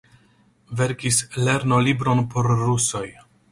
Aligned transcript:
Verkis 0.79 1.19
lernolibron 1.49 2.25
por 2.33 2.51
rusoj. 2.65 3.07